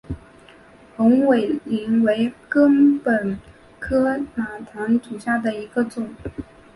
[0.97, 2.67] 红尾翎为禾
[3.03, 3.37] 本
[3.79, 6.15] 科马唐属下的一个种。